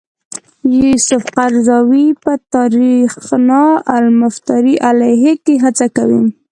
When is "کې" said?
5.45-5.53